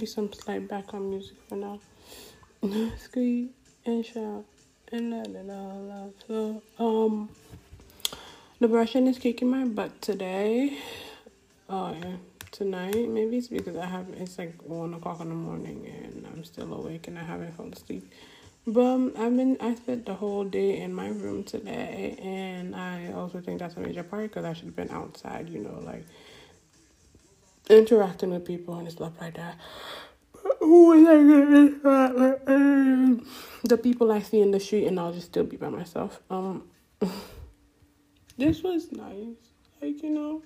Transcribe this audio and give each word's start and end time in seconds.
be 0.00 0.06
some 0.06 0.32
slight 0.32 0.66
background 0.66 1.10
music 1.10 1.36
for 1.46 1.56
now. 1.56 1.78
Scream 2.98 3.50
and 3.84 4.04
shout 4.04 4.46
and 4.92 5.10
let 5.10 5.28
it 5.28 5.50
all 5.50 5.90
out. 5.92 6.14
So, 6.26 6.62
um, 6.78 7.28
the 8.60 8.68
brushing 8.68 9.06
is 9.06 9.18
kicking 9.18 9.50
my 9.50 9.64
butt 9.66 10.00
today. 10.00 10.78
Oh 11.68 11.94
yeah, 12.00 12.16
tonight. 12.50 13.08
Maybe 13.08 13.36
it's 13.36 13.48
because 13.48 13.76
I 13.76 13.86
have 13.86 14.06
it's 14.16 14.38
like 14.38 14.62
one 14.62 14.94
o'clock 14.94 15.20
in 15.20 15.28
the 15.28 15.34
morning 15.34 15.86
and 15.86 16.26
I'm 16.26 16.44
still 16.44 16.72
awake 16.72 17.06
and 17.06 17.18
I 17.18 17.22
haven't 17.22 17.54
fallen 17.56 17.74
asleep. 17.74 18.10
But 18.66 18.80
um, 18.80 19.12
I've 19.18 19.36
been 19.36 19.58
I 19.60 19.74
spent 19.74 20.06
the 20.06 20.14
whole 20.14 20.44
day 20.44 20.80
in 20.80 20.94
my 20.94 21.08
room 21.08 21.44
today, 21.44 22.16
and 22.22 22.74
I 22.74 23.12
also 23.12 23.40
think 23.40 23.60
that's 23.60 23.76
a 23.76 23.80
major 23.80 24.02
part 24.02 24.30
because 24.30 24.44
I 24.44 24.52
should 24.54 24.66
have 24.66 24.76
been 24.76 24.90
outside. 24.90 25.48
You 25.50 25.60
know, 25.60 25.80
like 25.84 26.04
interacting 27.70 28.30
with 28.30 28.44
people 28.44 28.78
and 28.78 28.90
stuff 28.90 29.12
like 29.20 29.34
that. 29.36 29.56
Who 30.58 30.86
was 30.88 31.06
I 31.06 31.16
with? 32.46 33.26
The 33.64 33.76
people 33.78 34.10
I 34.10 34.20
see 34.20 34.40
in 34.40 34.50
the 34.50 34.60
street, 34.60 34.86
and 34.86 34.98
I'll 34.98 35.12
just 35.12 35.26
still 35.26 35.44
be 35.44 35.56
by 35.56 35.68
myself. 35.68 36.20
Um, 36.30 36.64
this 38.38 38.62
was 38.62 38.90
nice. 38.92 39.36
Like 39.80 40.02
you 40.02 40.10
know, 40.10 40.42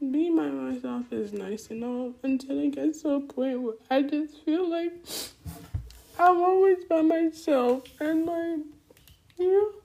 being 0.00 0.36
by 0.36 0.48
myself 0.48 1.12
is 1.12 1.32
nice 1.32 1.70
and 1.70 1.84
all 1.84 2.14
until 2.22 2.58
it 2.58 2.74
gets 2.74 3.02
to 3.02 3.10
a 3.10 3.20
point 3.20 3.62
where 3.62 3.74
I 3.90 4.02
just 4.02 4.44
feel 4.44 4.68
like 4.68 4.92
I'm 6.18 6.42
always 6.42 6.84
by 6.84 7.02
myself, 7.02 7.84
and 8.00 8.26
like 8.26 8.60
you 9.38 9.52
know. 9.52 9.83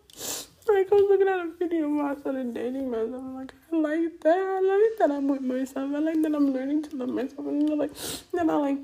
Like 0.74 0.92
I 0.92 0.96
was 0.96 1.06
looking 1.10 1.28
at 1.28 1.40
a 1.40 1.50
video 1.58 1.86
of 1.86 1.92
myself 1.92 2.36
and 2.36 2.54
dating 2.54 2.92
myself. 2.92 3.16
I'm 3.16 3.36
like, 3.36 3.54
I 3.72 3.76
like 3.76 4.20
that. 4.22 4.38
I 4.38 4.60
like 4.62 5.00
that 5.00 5.12
I'm 5.12 5.28
with 5.28 5.42
myself. 5.42 5.92
I 5.96 6.00
like 6.00 6.22
that 6.22 6.36
I'm 6.36 6.54
learning 6.54 6.84
to 6.84 6.96
love 6.96 7.10
myself. 7.10 7.48
And 7.48 7.68
you 7.68 7.76
like 7.76 7.92
then 8.32 8.50
I 8.50 8.56
like 8.56 8.78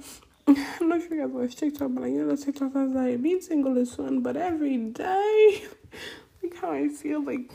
I'm 0.47 0.89
not 0.89 1.02
sure 1.02 1.16
you 1.16 1.22
guys 1.22 1.31
watch 1.31 1.56
TikTok, 1.56 1.91
but 1.94 2.03
like 2.03 2.11
you 2.11 2.25
know, 2.25 2.36
TikTok 2.36 2.75
was 2.75 2.91
like 2.91 3.22
being 3.22 3.41
single 3.41 3.78
is 3.78 3.95
fun, 3.95 4.22
but 4.22 4.38
every 4.38 4.78
day, 4.78 5.63
like 6.44 6.56
how 6.61 6.72
I 6.72 6.88
feel 6.89 7.23
like 7.23 7.52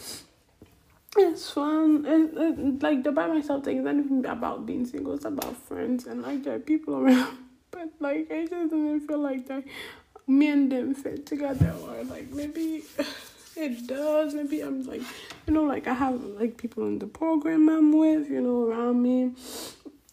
it's 1.16 1.50
fun. 1.50 2.04
It, 2.06 2.32
it, 2.36 2.82
like 2.82 3.04
the 3.04 3.12
by 3.12 3.28
myself 3.28 3.64
thing 3.64 3.78
is 3.78 3.86
even 3.86 4.24
about 4.26 4.66
being 4.66 4.86
single. 4.86 5.14
It's 5.14 5.24
about 5.24 5.56
friends 5.56 6.06
and 6.06 6.22
like 6.22 6.42
there 6.44 6.56
are 6.56 6.60
people 6.60 6.96
around. 6.96 7.36
But 7.72 7.90
like 8.00 8.30
I 8.32 8.46
just 8.46 8.70
didn't 8.70 9.06
feel 9.06 9.20
like 9.20 9.46
that 9.46 9.62
me 10.26 10.48
and 10.48 10.70
them 10.72 10.92
fit 10.92 11.24
together 11.24 11.72
or 11.82 12.02
like 12.04 12.30
maybe 12.32 12.82
it 13.56 13.86
does. 13.86 14.34
Maybe 14.34 14.60
I'm 14.60 14.84
like 14.84 15.02
you 15.46 15.54
know, 15.54 15.64
like 15.64 15.88
I 15.88 15.94
have 15.94 16.22
like 16.22 16.56
people 16.56 16.86
in 16.86 17.00
the 17.00 17.06
program 17.06 17.68
I'm 17.68 17.96
with, 17.96 18.30
you 18.30 18.40
know, 18.40 18.68
around 18.68 19.02
me. 19.02 19.32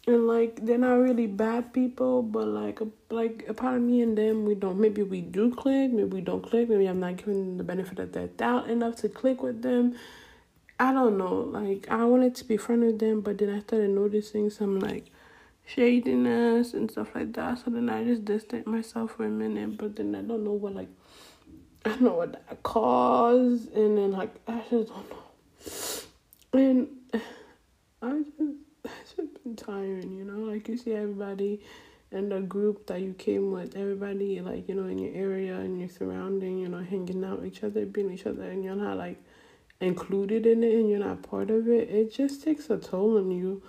And 0.06 0.26
like 0.26 0.64
they're 0.64 0.78
not 0.78 0.94
really 0.94 1.26
bad 1.26 1.72
people, 1.72 2.22
but 2.22 2.46
like 2.46 2.80
a, 2.80 2.88
like 3.10 3.44
a 3.46 3.54
part 3.54 3.76
of 3.76 3.82
me 3.82 4.02
and 4.02 4.16
them, 4.16 4.46
we 4.46 4.54
don't. 4.54 4.80
Maybe 4.80 5.02
we 5.02 5.20
do 5.20 5.54
click, 5.54 5.92
maybe 5.92 6.08
we 6.08 6.20
don't 6.22 6.42
click. 6.42 6.68
Maybe 6.68 6.86
I'm 6.86 6.98
not 6.98 7.18
giving 7.18 7.56
the 7.56 7.62
benefit 7.62 7.98
of 7.98 8.12
the 8.12 8.26
doubt 8.26 8.68
enough 8.68 8.96
to 8.96 9.08
click 9.08 9.42
with 9.42 9.62
them. 9.62 9.96
I 10.80 10.92
don't 10.92 11.18
know. 11.18 11.34
Like 11.34 11.86
I 11.90 12.04
wanted 12.04 12.34
to 12.36 12.44
be 12.44 12.56
friend 12.56 12.82
with 12.82 12.98
them, 12.98 13.20
but 13.20 13.38
then 13.38 13.50
I 13.50 13.60
started 13.60 13.90
noticing 13.90 14.50
some 14.50 14.80
like 14.80 15.06
shadiness 15.66 16.72
and 16.72 16.90
stuff 16.90 17.14
like 17.14 17.34
that. 17.34 17.58
So 17.58 17.70
then 17.70 17.90
I 17.90 18.02
just 18.02 18.24
distanced 18.24 18.66
myself 18.66 19.12
for 19.12 19.24
a 19.24 19.28
minute, 19.28 19.76
but 19.76 19.94
then 19.96 20.14
I 20.14 20.22
don't 20.22 20.42
know 20.42 20.52
what 20.52 20.74
like 20.74 20.88
I 21.88 21.92
don't 21.92 22.02
know 22.02 22.14
what 22.14 22.32
that 22.32 22.62
caused, 22.62 23.72
and 23.72 23.96
then 23.96 24.12
like 24.12 24.34
I 24.46 24.62
just 24.68 24.88
don't 24.88 25.10
know, 25.10 26.60
and 26.60 26.88
I 28.02 28.22
just 28.38 28.56
it's 28.84 29.14
just 29.16 29.42
been 29.42 29.56
tiring, 29.56 30.14
you 30.14 30.24
know. 30.24 30.50
Like 30.52 30.68
you 30.68 30.76
see 30.76 30.92
everybody 30.92 31.62
in 32.12 32.28
the 32.28 32.40
group 32.40 32.86
that 32.88 33.00
you 33.00 33.14
came 33.14 33.52
with, 33.52 33.74
everybody 33.74 34.40
like 34.40 34.68
you 34.68 34.74
know 34.74 34.84
in 34.84 34.98
your 34.98 35.14
area 35.14 35.56
and 35.56 35.80
your 35.80 35.88
surrounding, 35.88 36.58
you 36.58 36.68
know, 36.68 36.82
hanging 36.82 37.24
out 37.24 37.40
with 37.40 37.46
each 37.46 37.64
other, 37.64 37.86
being 37.86 38.12
each 38.12 38.26
other, 38.26 38.42
and 38.42 38.62
you're 38.62 38.76
not 38.76 38.98
like 38.98 39.18
included 39.80 40.44
in 40.44 40.62
it 40.62 40.74
and 40.74 40.90
you're 40.90 40.98
not 40.98 41.22
part 41.22 41.50
of 41.50 41.68
it. 41.68 41.88
It 41.88 42.12
just 42.12 42.42
takes 42.42 42.68
a 42.68 42.76
toll 42.76 43.16
on 43.16 43.30
you 43.30 43.62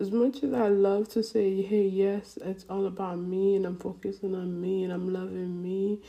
as 0.00 0.10
much 0.10 0.42
as 0.42 0.52
I 0.52 0.68
love 0.68 1.08
to 1.10 1.22
say, 1.22 1.62
hey, 1.62 1.86
yes, 1.86 2.36
it's 2.42 2.66
all 2.68 2.86
about 2.86 3.18
me 3.18 3.54
and 3.54 3.64
I'm 3.64 3.78
focusing 3.78 4.34
on 4.34 4.60
me 4.60 4.82
and 4.84 4.92
I'm 4.92 5.12
loving 5.12 5.62
me, 5.62 6.00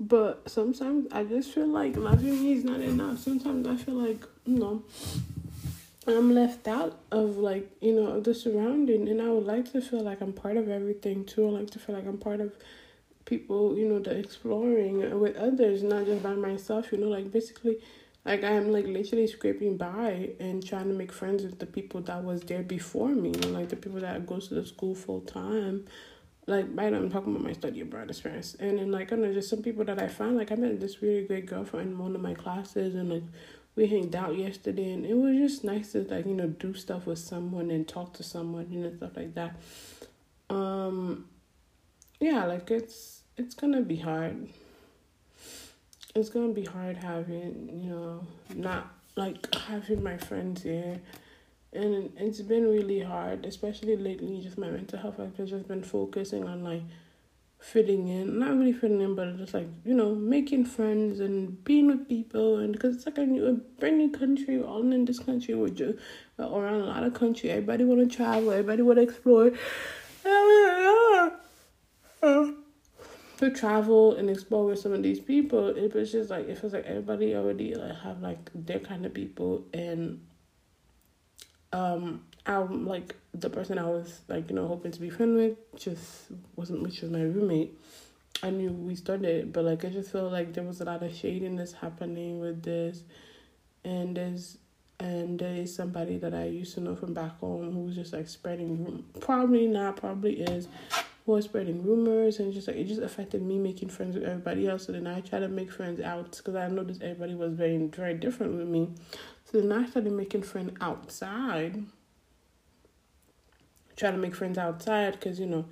but 0.00 0.48
sometimes 0.48 1.06
I 1.12 1.24
just 1.24 1.52
feel 1.52 1.66
like 1.66 1.94
loving 1.94 2.42
me 2.42 2.54
is 2.54 2.64
not 2.64 2.80
enough. 2.80 3.18
Sometimes 3.18 3.66
I 3.66 3.76
feel 3.76 3.94
like, 3.94 4.24
you 4.46 4.58
know, 4.58 4.82
I'm 6.06 6.34
left 6.34 6.66
out 6.66 6.98
of 7.12 7.36
like, 7.36 7.70
you 7.82 7.94
know, 7.94 8.18
the 8.18 8.34
surrounding 8.34 9.10
and 9.10 9.20
I 9.20 9.28
would 9.28 9.44
like 9.44 9.70
to 9.72 9.82
feel 9.82 10.02
like 10.02 10.22
I'm 10.22 10.32
part 10.32 10.56
of 10.56 10.70
everything 10.70 11.26
too. 11.26 11.46
I 11.46 11.50
like 11.50 11.70
to 11.72 11.78
feel 11.78 11.94
like 11.94 12.06
I'm 12.06 12.16
part 12.16 12.40
of 12.40 12.56
people, 13.26 13.76
you 13.76 13.86
know, 13.86 13.98
the 13.98 14.16
exploring 14.16 15.20
with 15.20 15.36
others, 15.36 15.82
not 15.82 16.06
just 16.06 16.22
by 16.22 16.32
myself, 16.32 16.90
you 16.92 16.98
know, 16.98 17.08
like 17.08 17.30
basically 17.30 17.78
like 18.24 18.42
I'm 18.42 18.72
like 18.72 18.86
literally 18.86 19.26
scraping 19.26 19.76
by 19.76 20.30
and 20.40 20.66
trying 20.66 20.88
to 20.88 20.94
make 20.94 21.12
friends 21.12 21.42
with 21.42 21.58
the 21.58 21.66
people 21.66 22.00
that 22.02 22.24
was 22.24 22.40
there 22.42 22.62
before 22.62 23.10
me, 23.10 23.32
like 23.32 23.68
the 23.68 23.76
people 23.76 24.00
that 24.00 24.26
goes 24.26 24.48
to 24.48 24.54
the 24.54 24.64
school 24.64 24.94
full 24.94 25.20
time. 25.20 25.84
Like 26.46 26.68
now 26.70 26.84
I'm 26.84 27.10
talking 27.10 27.34
about 27.34 27.44
my 27.44 27.52
study 27.52 27.80
abroad 27.80 28.10
experience. 28.10 28.56
And 28.58 28.78
then 28.78 28.90
like 28.90 29.12
I 29.12 29.16
know 29.16 29.32
just 29.32 29.50
some 29.50 29.62
people 29.62 29.84
that 29.84 30.00
I 30.00 30.08
found 30.08 30.36
like 30.36 30.52
I 30.52 30.56
met 30.56 30.80
this 30.80 31.02
really 31.02 31.26
great 31.26 31.46
girlfriend 31.46 31.92
in 31.92 31.98
one 31.98 32.14
of 32.14 32.20
my 32.20 32.34
classes 32.34 32.94
and 32.94 33.10
like 33.10 33.22
we 33.76 33.86
hanged 33.86 34.16
out 34.16 34.36
yesterday 34.36 34.92
and 34.92 35.06
it 35.06 35.14
was 35.14 35.36
just 35.36 35.64
nice 35.64 35.92
to 35.92 36.02
like, 36.02 36.26
you 36.26 36.34
know, 36.34 36.48
do 36.48 36.74
stuff 36.74 37.06
with 37.06 37.18
someone 37.18 37.70
and 37.70 37.86
talk 37.86 38.14
to 38.14 38.22
someone, 38.22 38.70
you 38.70 38.80
know, 38.80 38.94
stuff 38.96 39.16
like 39.16 39.34
that. 39.34 39.56
Um 40.48 41.26
yeah, 42.18 42.44
like 42.44 42.70
it's 42.70 43.22
it's 43.36 43.54
gonna 43.54 43.80
be 43.80 43.96
hard 43.96 44.48
it's 46.14 46.28
gonna 46.28 46.52
be 46.52 46.64
hard 46.64 46.96
having 46.96 47.68
you 47.72 47.90
know 47.90 48.26
not 48.54 48.92
like 49.16 49.54
having 49.54 50.02
my 50.02 50.16
friends 50.16 50.62
here 50.62 51.00
and 51.72 52.12
it's 52.16 52.40
been 52.40 52.68
really 52.68 53.00
hard 53.00 53.44
especially 53.46 53.96
lately 53.96 54.40
just 54.40 54.58
my 54.58 54.68
mental 54.68 54.98
health 54.98 55.20
i've 55.20 55.36
just 55.36 55.68
been 55.68 55.82
focusing 55.82 56.46
on 56.46 56.64
like 56.64 56.82
fitting 57.60 58.08
in. 58.08 58.38
Not 58.38 58.56
really 58.56 58.72
fitting 58.72 59.00
in 59.00 59.14
but 59.14 59.36
just 59.36 59.54
like 59.54 59.68
you 59.84 59.94
know 59.94 60.14
making 60.14 60.64
friends 60.64 61.20
and 61.20 61.62
being 61.64 61.86
with 61.86 62.08
people. 62.08 62.58
And 62.58 62.72
because 62.72 62.96
it's 62.96 63.06
like 63.06 63.18
a 63.18 63.26
new 63.26 63.46
a 63.46 63.52
brand 63.52 63.98
new 63.98 64.10
country 64.10 64.60
all 64.62 64.80
in 64.92 65.04
this 65.04 65.18
country 65.18 65.54
we're 65.54 65.68
just 65.68 65.98
around 66.38 66.80
a 66.80 66.86
lot 66.86 67.04
of 67.04 67.14
country. 67.14 67.50
Everybody 67.50 67.84
want 67.84 68.00
to 68.00 68.16
travel 68.16 68.50
everybody 68.50 68.82
want 68.82 68.98
to 68.98 69.02
explore. 69.02 69.52
To 73.38 73.50
travel 73.50 74.16
and 74.16 74.28
explore 74.28 74.66
with 74.66 74.80
some 74.80 74.92
of 74.92 75.02
these 75.02 75.18
people, 75.18 75.68
it 75.68 75.94
was 75.94 76.12
just 76.12 76.28
like 76.28 76.46
it 76.46 76.58
feels 76.58 76.74
like 76.74 76.84
everybody 76.84 77.34
already 77.34 77.74
like 77.74 77.96
have 78.00 78.20
like 78.20 78.50
their 78.54 78.80
kind 78.80 79.06
of 79.06 79.14
people. 79.14 79.64
And 79.72 80.20
um 81.72 82.22
I'm 82.46 82.86
like 82.86 83.14
the 83.32 83.50
person 83.50 83.78
I 83.78 83.86
was 83.86 84.20
like, 84.28 84.50
you 84.50 84.56
know, 84.56 84.66
hoping 84.66 84.92
to 84.92 85.00
be 85.00 85.10
friend 85.10 85.36
with 85.36 85.56
just 85.76 86.26
wasn't 86.56 86.82
which 86.82 87.02
was 87.02 87.10
my 87.10 87.22
roommate. 87.22 87.78
I 88.42 88.50
knew 88.50 88.70
we 88.72 88.94
started, 88.94 89.52
but 89.52 89.64
like 89.64 89.84
I 89.84 89.90
just 89.90 90.10
felt 90.10 90.32
like 90.32 90.54
there 90.54 90.64
was 90.64 90.80
a 90.80 90.84
lot 90.84 91.02
of 91.02 91.14
shadiness 91.14 91.72
happening 91.72 92.40
with 92.40 92.62
this 92.62 93.02
and 93.84 94.16
there's 94.16 94.58
and 94.98 95.38
there 95.38 95.54
is 95.54 95.74
somebody 95.74 96.18
that 96.18 96.34
I 96.34 96.44
used 96.44 96.74
to 96.74 96.80
know 96.80 96.94
from 96.94 97.14
back 97.14 97.38
home 97.38 97.72
who 97.72 97.80
was 97.84 97.94
just 97.94 98.12
like 98.12 98.28
spreading 98.28 99.04
probably 99.20 99.66
not, 99.66 99.96
probably 99.96 100.40
is 100.40 100.68
was 101.26 101.44
spreading 101.44 101.82
rumors 101.82 102.38
and 102.38 102.52
just 102.52 102.66
like 102.66 102.76
it 102.76 102.84
just 102.84 103.00
affected 103.00 103.40
me 103.42 103.58
making 103.58 103.88
friends 103.88 104.14
with 104.14 104.24
everybody 104.24 104.68
else. 104.68 104.86
So 104.86 104.92
then 104.92 105.06
I 105.06 105.20
tried 105.20 105.40
to 105.40 105.48
make 105.48 105.70
friends 105.70 106.00
out 106.00 106.36
because 106.36 106.54
I 106.54 106.68
noticed 106.68 107.02
everybody 107.02 107.34
was 107.34 107.52
very 107.52 107.76
very 107.78 108.14
different 108.14 108.56
with 108.56 108.66
me. 108.66 108.88
So 109.50 109.60
then 109.60 109.72
I 109.72 109.88
started 109.88 110.12
making 110.12 110.42
friends 110.42 110.72
outside. 110.80 111.84
Try 113.96 114.10
to 114.10 114.16
make 114.16 114.34
friends 114.34 114.58
outside 114.58 115.14
because 115.14 115.40
you 115.40 115.46
know 115.46 115.66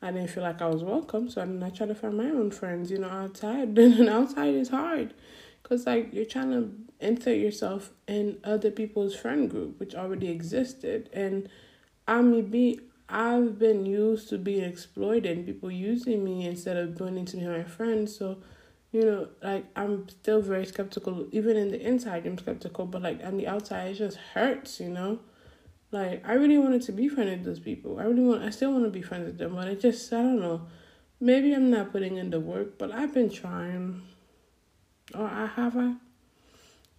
I 0.00 0.10
didn't 0.10 0.30
feel 0.30 0.42
like 0.42 0.62
I 0.62 0.66
was 0.66 0.82
welcome. 0.82 1.28
So 1.28 1.40
then 1.40 1.62
I 1.62 1.70
tried 1.70 1.88
to 1.90 1.94
find 1.94 2.16
my 2.16 2.24
own 2.24 2.50
friends. 2.50 2.90
You 2.90 2.98
know 2.98 3.10
outside. 3.10 3.74
Then 3.74 4.08
outside 4.08 4.54
is 4.54 4.70
hard 4.70 5.14
because 5.62 5.86
like 5.86 6.12
you're 6.12 6.24
trying 6.24 6.50
to 6.50 6.70
insert 7.00 7.36
yourself 7.36 7.90
in 8.06 8.38
other 8.44 8.70
people's 8.70 9.14
friend 9.14 9.50
group 9.50 9.80
which 9.80 9.94
already 9.94 10.28
existed 10.28 11.08
and 11.14 11.48
I 12.06 12.20
may 12.20 12.42
be 12.42 12.80
I've 13.10 13.58
been 13.58 13.86
used 13.86 14.28
to 14.28 14.38
being 14.38 14.62
exploited 14.62 15.44
people 15.44 15.70
using 15.70 16.24
me 16.24 16.46
instead 16.46 16.76
of 16.76 16.96
to 16.96 17.04
be 17.10 17.44
my 17.44 17.64
friend. 17.64 18.08
So, 18.08 18.38
you 18.92 19.04
know, 19.04 19.28
like 19.42 19.66
I'm 19.76 20.08
still 20.08 20.40
very 20.40 20.66
skeptical. 20.66 21.26
Even 21.30 21.56
in 21.56 21.70
the 21.70 21.80
inside, 21.80 22.26
I'm 22.26 22.38
skeptical, 22.38 22.86
but 22.86 23.02
like 23.02 23.20
on 23.24 23.36
the 23.36 23.46
outside, 23.46 23.92
it 23.92 23.94
just 23.94 24.16
hurts, 24.34 24.80
you 24.80 24.88
know. 24.88 25.20
Like 25.92 26.26
I 26.26 26.34
really 26.34 26.58
wanted 26.58 26.82
to 26.82 26.92
be 26.92 27.08
friends 27.08 27.30
with 27.30 27.44
those 27.44 27.60
people. 27.60 27.98
I 27.98 28.04
really 28.04 28.22
want. 28.22 28.42
I 28.42 28.50
still 28.50 28.72
want 28.72 28.84
to 28.84 28.90
be 28.90 29.02
friends 29.02 29.26
with 29.26 29.38
them, 29.38 29.54
but 29.54 29.68
I 29.68 29.74
just 29.74 30.12
I 30.12 30.22
don't 30.22 30.40
know. 30.40 30.62
Maybe 31.20 31.52
I'm 31.52 31.70
not 31.70 31.92
putting 31.92 32.16
in 32.16 32.30
the 32.30 32.40
work, 32.40 32.78
but 32.78 32.92
I've 32.92 33.14
been 33.14 33.30
trying. 33.30 34.02
Or 35.14 35.26
I 35.26 35.46
have 35.46 35.76
I. 35.76 35.94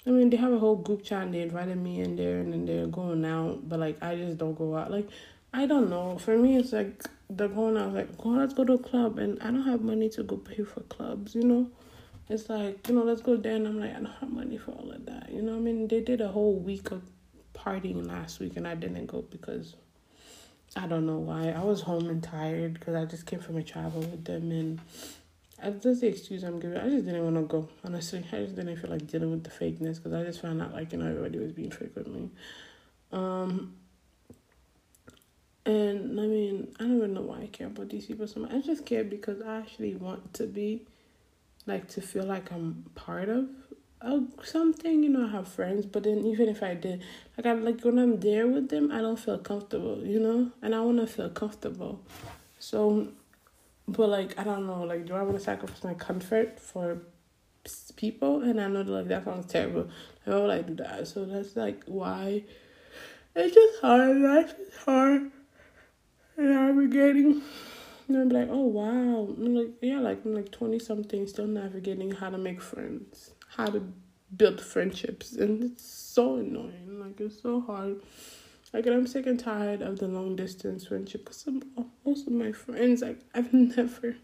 I 0.06 0.10
mean, 0.10 0.30
they 0.30 0.38
have 0.38 0.52
a 0.52 0.60
whole 0.60 0.78
group 0.78 1.04
chat 1.04 1.24
and 1.24 1.34
they 1.34 1.42
invited 1.42 1.78
me 1.78 2.02
in 2.02 2.16
there 2.16 2.40
and 2.40 2.52
then 2.52 2.66
they're 2.66 2.88
going 2.88 3.24
out, 3.24 3.70
but 3.70 3.80
like 3.80 4.02
I 4.02 4.16
just 4.16 4.38
don't 4.38 4.56
go 4.56 4.76
out. 4.76 4.92
Like 4.92 5.08
I 5.54 5.66
don't 5.66 5.90
know. 5.90 6.18
For 6.18 6.38
me, 6.38 6.58
it's 6.58 6.74
like 6.74 7.04
the 7.30 7.48
going 7.48 7.78
out, 7.78 7.94
like, 7.94 8.18
go, 8.18 8.30
let's 8.30 8.54
go 8.54 8.64
to 8.64 8.74
a 8.74 8.78
club. 8.78 9.20
And 9.20 9.42
I 9.42 9.46
don't 9.46 9.68
have 9.68 9.82
money 9.82 10.10
to 10.10 10.24
go 10.24 10.38
pay 10.38 10.64
for 10.64 10.82
clubs, 10.82 11.36
you 11.36 11.44
know? 11.44 11.70
It's 12.30 12.50
like, 12.50 12.88
you 12.88 12.96
know, 12.96 13.04
let's 13.04 13.22
go 13.22 13.36
there. 13.36 13.56
And 13.56 13.68
I'm 13.68 13.80
like, 13.80 13.92
I 13.92 13.96
don't 13.96 14.06
have 14.06 14.32
money 14.32 14.58
for 14.58 14.72
all 14.72 14.92
of 14.92 15.06
that. 15.06 15.32
You 15.32 15.42
know 15.42 15.56
I 15.56 15.60
mean? 15.60 15.88
They 15.88 16.00
did 16.00 16.22
a 16.22 16.30
whole 16.30 16.56
week 16.56 16.92
of 16.92 17.02
partying 17.54 18.08
last 18.08 18.40
week 18.40 18.58
and 18.58 18.68
I 18.68 18.76
didn't 18.76 19.06
go 19.08 19.22
because 19.22 19.76
I 20.76 20.88
don't 20.88 21.06
know 21.06 21.18
why. 21.18 21.50
I 21.50 21.64
was 21.64 21.82
home 21.82 22.10
and 22.10 22.24
tired 22.24 22.76
because 22.76 22.96
I 22.96 23.06
just 23.06 23.26
came 23.26 23.40
from 23.40 23.58
a 23.58 23.64
travel 23.64 24.02
with 24.02 24.24
them 24.24 24.52
and 24.52 24.80
that's 25.62 26.00
the 26.00 26.08
excuse 26.08 26.44
I'm 26.44 26.60
giving. 26.60 26.78
I 26.78 26.90
just 26.90 27.06
didn't 27.06 27.24
want 27.24 27.36
to 27.36 27.42
go. 27.44 27.70
Honestly, 27.86 28.26
I 28.32 28.38
just 28.38 28.56
didn't 28.56 28.78
feel 28.78 28.90
like 28.90 29.06
dealing 29.08 29.32
with 29.32 29.44
the 29.44 29.50
fakeness 29.50 29.98
because 29.98 30.14
I 30.14 30.24
just 30.24 30.42
found 30.42 30.62
out 30.62 30.74
like 30.74 30.92
you 30.92 30.98
know 30.98 31.08
everybody 31.08 31.38
was 31.38 31.52
being 31.52 31.72
fake 31.72 31.96
with 31.96 32.08
me. 32.08 32.30
Um, 33.12 33.76
and 35.66 36.20
I 36.20 36.26
mean, 36.26 36.74
I 36.80 36.84
don't 36.84 36.98
even 36.98 37.14
know 37.14 37.22
why 37.22 37.42
I 37.42 37.48
care 37.48 37.68
about 37.68 37.90
these 37.90 38.08
people 38.08 38.28
so 38.28 38.40
much. 38.40 38.52
I 38.52 38.62
just 38.62 38.86
care 38.86 39.04
because 39.04 39.42
I 39.42 39.60
actually 39.60 39.96
want 39.96 40.34
to 40.36 40.48
be, 40.48 40.88
like, 41.68 41.88
to 41.90 42.02
feel 42.02 42.26
like 42.26 42.52
I'm 42.52 42.86
part 42.96 43.30
of 43.30 43.48
of 44.02 44.28
something. 44.44 45.04
You 45.04 45.10
know, 45.10 45.28
I 45.28 45.32
have 45.32 45.48
friends, 45.48 45.86
but 45.86 46.04
then 46.04 46.26
even 46.26 46.50
if 46.50 46.64
I 46.64 46.74
did, 46.74 47.04
like, 47.38 47.46
I 47.46 47.54
like 47.54 47.84
when 47.84 48.00
I'm 48.00 48.20
there 48.20 48.48
with 48.48 48.70
them, 48.70 48.92
I 48.92 49.02
don't 49.02 49.20
feel 49.20 49.38
comfortable. 49.38 50.04
You 50.04 50.20
know, 50.20 50.52
and 50.64 50.74
I 50.74 50.82
want 50.82 50.98
to 50.98 51.06
feel 51.06 51.30
comfortable. 51.30 52.02
So, 52.58 53.10
but 53.88 54.10
like, 54.10 54.40
I 54.40 54.44
don't 54.44 54.66
know. 54.66 54.82
Like, 54.82 55.06
do 55.06 55.14
I 55.14 55.22
want 55.22 55.38
to 55.38 55.44
sacrifice 55.44 55.84
my 55.84 55.94
comfort 55.94 56.60
for 56.60 57.04
people? 57.96 58.42
And 58.42 58.60
I 58.60 58.68
know 58.68 58.82
that 58.82 58.92
like 58.92 59.08
that 59.10 59.26
sounds 59.26 59.46
terrible. 59.46 59.90
Why 60.26 60.36
would 60.38 60.50
I 60.50 60.62
do 60.64 60.74
that? 60.76 61.08
So 61.08 61.26
that's 61.26 61.56
like 61.56 61.84
why. 61.86 62.46
It's 63.36 63.54
just 63.54 63.80
hard. 63.82 64.18
Life 64.18 64.56
is 64.60 64.76
hard 64.84 65.32
navigating. 66.42 67.42
And 68.08 68.18
I'm 68.18 68.30
like, 68.30 68.50
oh 68.52 68.66
wow. 68.66 69.28
I'm 69.38 69.56
like, 69.56 69.72
yeah, 69.82 70.00
like 70.00 70.26
I'm 70.26 70.36
like 70.36 70.52
twenty 70.52 70.80
something, 70.80 71.28
still 71.28 71.48
navigating 71.48 72.12
how 72.12 72.30
to 72.30 72.38
make 72.38 72.62
friends, 72.62 73.32
how 73.56 73.68
to 73.68 73.84
build 74.36 74.62
friendships, 74.62 75.34
and 75.34 75.64
it's 75.64 75.84
so 75.86 76.36
annoying. 76.38 77.00
Like 77.00 77.20
it's 77.20 77.42
so 77.42 77.62
hard. 77.62 78.02
Like 78.74 78.88
I'm 78.88 79.08
sick 79.08 79.28
and 79.28 79.40
tired 79.40 79.82
of 79.82 80.00
the 80.00 80.08
long 80.08 80.36
distance 80.36 80.88
friendship 80.88 81.26
because 81.26 81.48
most 82.06 82.28
of 82.28 82.34
my 82.34 82.52
friends, 82.52 83.02
like 83.02 83.20
I've 83.34 83.54
never, 83.54 84.16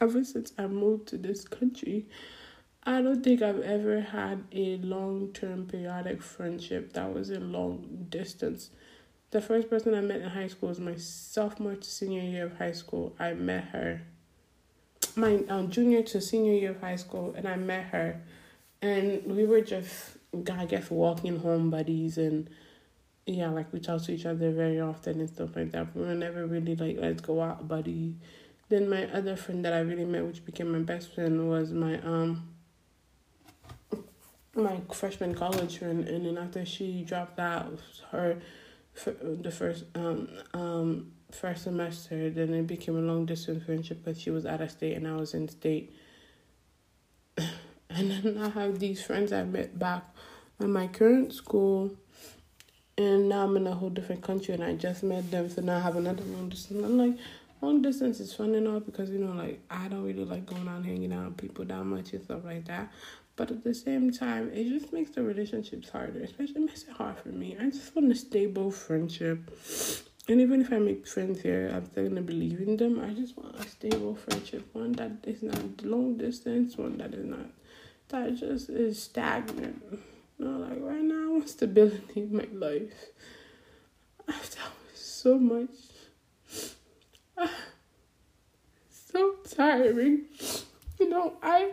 ever 0.00 0.24
since 0.24 0.52
I 0.58 0.66
moved 0.66 1.08
to 1.08 1.18
this 1.18 1.46
country, 1.48 2.06
I 2.84 3.02
don't 3.02 3.24
think 3.24 3.42
I've 3.42 3.60
ever 3.60 4.00
had 4.00 4.44
a 4.52 4.76
long 4.76 5.32
term 5.32 5.66
periodic 5.66 6.22
friendship 6.22 6.92
that 6.92 7.12
was 7.12 7.30
in 7.30 7.50
long 7.50 8.06
distance. 8.10 8.70
The 9.36 9.42
first 9.42 9.68
person 9.68 9.92
I 9.92 10.00
met 10.00 10.22
in 10.22 10.30
high 10.30 10.46
school 10.46 10.70
was 10.70 10.80
my 10.80 10.96
sophomore 10.96 11.74
to 11.74 11.90
senior 11.90 12.22
year 12.22 12.46
of 12.46 12.56
high 12.56 12.72
school. 12.72 13.14
I 13.18 13.34
met 13.34 13.64
her 13.64 14.00
my 15.14 15.44
um, 15.50 15.68
junior 15.70 16.02
to 16.04 16.22
senior 16.22 16.54
year 16.54 16.70
of 16.70 16.80
high 16.80 16.96
school, 16.96 17.34
and 17.36 17.46
I 17.46 17.56
met 17.56 17.84
her, 17.88 18.22
and 18.80 19.22
we 19.26 19.44
were 19.44 19.60
just 19.60 20.16
I 20.50 20.64
guess 20.64 20.90
walking 20.90 21.40
home 21.40 21.68
buddies, 21.68 22.16
and 22.16 22.48
yeah, 23.26 23.50
like 23.50 23.70
we 23.74 23.78
talk 23.78 24.00
to 24.04 24.12
each 24.12 24.24
other 24.24 24.52
very 24.52 24.80
often 24.80 25.20
and 25.20 25.28
stuff 25.28 25.54
like 25.54 25.70
that. 25.72 25.94
We 25.94 26.06
were 26.06 26.14
never 26.14 26.46
really 26.46 26.74
like 26.74 26.96
let's 26.98 27.20
go 27.20 27.42
out 27.42 27.68
buddy. 27.68 28.14
Then 28.70 28.88
my 28.88 29.04
other 29.12 29.36
friend 29.36 29.62
that 29.66 29.74
I 29.74 29.80
really 29.80 30.06
met, 30.06 30.24
which 30.24 30.46
became 30.46 30.72
my 30.72 30.78
best 30.78 31.14
friend, 31.14 31.46
was 31.46 31.72
my 31.72 32.00
um 32.00 32.54
my 34.54 34.80
freshman 34.94 35.34
college 35.34 35.76
friend, 35.76 36.08
and 36.08 36.24
then 36.24 36.38
after 36.38 36.64
she 36.64 37.02
dropped 37.02 37.38
out, 37.38 37.78
her 38.12 38.38
for 38.96 39.12
the 39.12 39.50
first 39.50 39.84
um 39.94 40.28
um 40.54 41.12
first 41.30 41.64
semester. 41.64 42.30
Then 42.30 42.54
it 42.54 42.66
became 42.66 42.96
a 42.96 43.00
long 43.00 43.26
distance 43.26 43.64
friendship 43.64 44.04
because 44.04 44.20
she 44.20 44.30
was 44.30 44.46
out 44.46 44.60
of 44.60 44.70
state 44.70 44.96
and 44.96 45.06
I 45.06 45.16
was 45.16 45.34
in 45.34 45.48
state. 45.48 45.94
and 47.36 48.10
then 48.10 48.38
I 48.38 48.48
have 48.48 48.78
these 48.78 49.02
friends 49.04 49.32
I 49.32 49.44
met 49.44 49.78
back 49.78 50.04
at 50.60 50.68
my 50.68 50.86
current 50.86 51.32
school, 51.34 51.90
and 52.96 53.28
now 53.28 53.44
I'm 53.44 53.56
in 53.56 53.66
a 53.66 53.74
whole 53.74 53.90
different 53.90 54.22
country 54.22 54.54
and 54.54 54.64
I 54.64 54.74
just 54.74 55.02
met 55.02 55.30
them. 55.30 55.50
So 55.50 55.60
now 55.60 55.76
I 55.76 55.80
have 55.80 55.96
another 55.96 56.24
long 56.24 56.48
distance. 56.48 56.82
I'm 56.82 56.96
like, 56.96 57.18
long 57.60 57.82
distance 57.82 58.20
is 58.20 58.32
fun 58.32 58.54
and 58.54 58.66
all 58.66 58.80
because 58.80 59.10
you 59.10 59.18
know, 59.18 59.32
like 59.32 59.60
I 59.70 59.88
don't 59.88 60.04
really 60.04 60.24
like 60.24 60.46
going 60.46 60.68
out 60.68 60.84
hanging 60.84 61.12
out 61.12 61.26
with 61.26 61.36
people 61.36 61.64
that 61.66 61.84
much 61.84 62.12
and 62.12 62.24
stuff 62.24 62.44
like 62.44 62.66
that. 62.66 62.90
But 63.36 63.50
at 63.50 63.64
the 63.64 63.74
same 63.74 64.10
time, 64.10 64.50
it 64.52 64.64
just 64.64 64.92
makes 64.92 65.10
the 65.10 65.22
relationships 65.22 65.90
harder. 65.90 66.20
Especially 66.20 66.62
makes 66.62 66.84
it 66.84 66.90
hard 66.90 67.18
for 67.18 67.28
me. 67.28 67.56
I 67.60 67.70
just 67.70 67.94
want 67.94 68.10
a 68.10 68.14
stable 68.14 68.70
friendship. 68.70 69.38
And 70.28 70.40
even 70.40 70.62
if 70.62 70.72
I 70.72 70.78
make 70.78 71.06
friends 71.06 71.42
here, 71.42 71.70
I'm 71.72 71.84
still 71.86 72.08
gonna 72.08 72.22
believe 72.22 72.60
in 72.60 72.76
them. 72.76 72.98
I 72.98 73.10
just 73.12 73.36
want 73.36 73.54
a 73.60 73.68
stable 73.68 74.16
friendship, 74.16 74.66
one 74.72 74.92
that 74.92 75.12
is 75.24 75.42
not 75.42 75.82
long 75.82 76.16
distance, 76.16 76.76
one 76.76 76.96
that 76.98 77.14
is 77.14 77.26
not 77.26 77.46
that 78.08 78.36
just 78.36 78.68
is 78.70 79.02
stagnant. 79.02 79.82
You 80.38 80.44
know, 80.44 80.58
like 80.58 80.78
right 80.80 81.02
now 81.02 81.24
I 81.24 81.32
want 81.32 81.48
stability 81.48 82.22
in 82.22 82.36
my 82.36 82.46
life. 82.52 83.10
I've 84.28 84.54
dealt 84.54 84.72
with 84.86 84.96
so 84.96 85.38
much. 85.38 85.70
so 88.90 89.36
tiring. 89.48 90.22
You 90.98 91.08
know, 91.08 91.34
I 91.42 91.72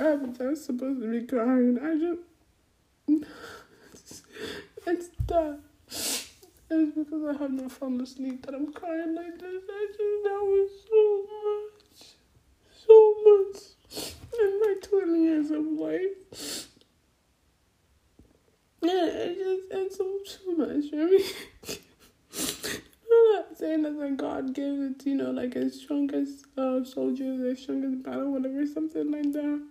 I'm 0.00 0.34
supposed 0.34 1.00
to 1.00 1.10
be 1.10 1.26
crying. 1.26 1.78
I 1.82 1.98
just 1.98 2.20
it's 4.86 5.08
that 5.26 5.58
it's 6.70 6.94
because 6.94 7.24
I 7.24 7.42
have 7.42 7.52
not 7.52 7.72
fallen 7.72 8.00
asleep 8.00 8.46
that 8.46 8.54
I'm 8.54 8.72
crying 8.72 9.14
like 9.14 9.38
this. 9.38 9.62
I 9.68 9.86
just 9.88 10.22
that 10.24 10.40
was 10.42 10.70
so 10.88 11.24
much, 11.34 12.08
so 12.86 13.14
much 13.24 13.56
in 14.40 14.60
my 14.60 14.74
twenty 14.82 15.24
years 15.24 15.50
of 15.50 15.64
life. 15.66 16.68
Yeah, 18.82 19.06
it 19.06 19.38
just 19.38 19.62
it's 19.72 19.96
so 19.96 20.18
too 20.24 20.56
much 20.56 20.90
for 20.90 20.96
me. 20.96 21.24
I'm 23.10 23.34
not 23.34 23.58
saying 23.58 23.82
that 23.82 24.16
God 24.16 24.54
gives 24.54 24.80
it, 24.80 25.06
you 25.06 25.16
know, 25.16 25.30
like 25.32 25.56
as 25.56 25.80
strongest 25.80 26.44
uh, 26.56 26.84
soldiers, 26.84 27.40
as 27.40 27.62
strongest 27.62 28.02
battle, 28.04 28.32
whatever, 28.32 28.64
something 28.66 29.10
like 29.10 29.32
that. 29.32 29.62